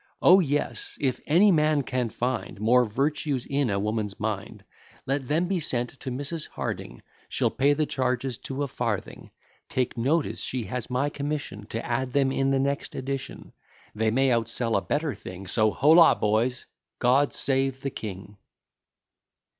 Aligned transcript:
O 0.23 0.39
yes! 0.39 0.97
if 0.99 1.19
any 1.27 1.51
man 1.51 1.83
can 1.83 2.09
find 2.09 2.59
More 2.59 2.85
virtues 2.85 3.45
in 3.45 3.69
a 3.69 3.79
woman's 3.79 4.19
mind, 4.19 4.63
Let 5.05 5.27
them 5.27 5.47
be 5.47 5.59
sent 5.59 5.91
to 5.99 6.09
Mrs. 6.09 6.49
Harding; 6.49 7.03
She'll 7.29 7.51
pay 7.51 7.73
the 7.73 7.85
charges 7.85 8.39
to 8.39 8.63
a 8.63 8.67
farthing; 8.67 9.29
Take 9.69 9.99
notice, 9.99 10.41
she 10.41 10.63
has 10.63 10.89
my 10.89 11.11
commission 11.11 11.67
To 11.67 11.85
add 11.85 12.13
them 12.13 12.31
in 12.31 12.49
the 12.49 12.57
next 12.59 12.95
edition; 12.95 13.53
They 13.93 14.09
may 14.09 14.29
outsell 14.31 14.75
a 14.75 14.81
better 14.81 15.13
thing: 15.13 15.45
So, 15.45 15.69
holla, 15.69 16.15
boys; 16.15 16.65
God 16.97 17.31
save 17.31 17.81
the 17.81 17.91
King! 17.91 18.37